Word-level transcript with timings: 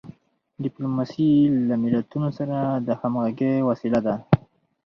ډیپلوماسي 0.63 1.31
له 1.67 1.75
ملتونو 1.83 2.29
سره 2.37 2.57
د 2.87 2.89
همږغی 2.99 3.53
وسیله 3.69 3.99
ده. 4.07 4.15